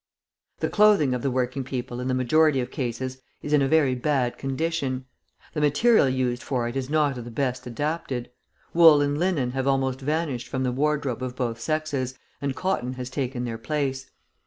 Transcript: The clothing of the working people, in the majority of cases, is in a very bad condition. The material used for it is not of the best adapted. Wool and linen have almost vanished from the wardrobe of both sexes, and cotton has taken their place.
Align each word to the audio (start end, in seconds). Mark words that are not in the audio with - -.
The 0.61 0.69
clothing 0.71 1.13
of 1.13 1.21
the 1.21 1.29
working 1.29 1.63
people, 1.63 1.99
in 1.99 2.07
the 2.07 2.15
majority 2.15 2.59
of 2.59 2.71
cases, 2.71 3.21
is 3.43 3.53
in 3.53 3.61
a 3.61 3.67
very 3.67 3.93
bad 3.93 4.35
condition. 4.39 5.05
The 5.53 5.61
material 5.61 6.09
used 6.09 6.41
for 6.41 6.67
it 6.67 6.75
is 6.75 6.89
not 6.89 7.19
of 7.19 7.23
the 7.23 7.29
best 7.29 7.67
adapted. 7.67 8.31
Wool 8.73 8.99
and 9.03 9.15
linen 9.19 9.51
have 9.51 9.67
almost 9.67 10.01
vanished 10.01 10.47
from 10.47 10.63
the 10.63 10.71
wardrobe 10.71 11.21
of 11.21 11.35
both 11.35 11.59
sexes, 11.61 12.17
and 12.41 12.55
cotton 12.55 12.93
has 12.93 13.11
taken 13.11 13.43
their 13.45 13.59
place. 13.59 14.09